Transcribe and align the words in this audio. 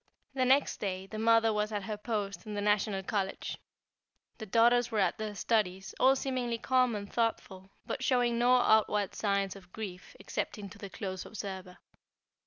The 0.33 0.45
next 0.45 0.77
day 0.77 1.05
the 1.05 1.19
mother 1.19 1.53
was 1.53 1.71
at 1.71 1.83
her 1.83 1.95
post 1.95 2.47
in 2.47 2.55
the 2.55 2.59
National 2.61 3.03
College; 3.03 3.59
the 4.39 4.47
daughters 4.47 4.89
were 4.91 4.97
at 4.97 5.19
their 5.19 5.35
studies, 5.35 5.93
all 5.99 6.15
seemingly 6.15 6.57
calm 6.57 6.95
and 6.95 7.13
thoughtful, 7.13 7.69
but 7.85 8.03
showing 8.03 8.39
no 8.39 8.55
outward 8.55 9.13
signs 9.13 9.55
of 9.55 9.71
grief 9.71 10.15
excepting 10.19 10.69
to 10.69 10.79
the 10.79 10.89
close 10.89 11.23
observer. 11.23 11.77